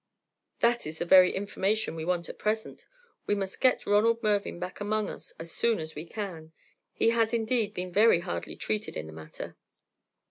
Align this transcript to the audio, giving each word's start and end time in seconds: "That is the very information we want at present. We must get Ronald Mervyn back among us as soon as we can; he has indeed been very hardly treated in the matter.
"That 0.61 0.87
is 0.87 0.97
the 0.97 1.05
very 1.05 1.31
information 1.35 1.95
we 1.95 2.05
want 2.05 2.27
at 2.27 2.39
present. 2.39 2.87
We 3.27 3.35
must 3.35 3.61
get 3.61 3.85
Ronald 3.85 4.23
Mervyn 4.23 4.57
back 4.57 4.79
among 4.81 5.11
us 5.11 5.31
as 5.37 5.51
soon 5.51 5.77
as 5.77 5.93
we 5.93 6.07
can; 6.07 6.53
he 6.91 7.11
has 7.11 7.35
indeed 7.35 7.75
been 7.75 7.91
very 7.91 8.21
hardly 8.21 8.55
treated 8.55 8.97
in 8.97 9.05
the 9.05 9.13
matter. 9.13 9.57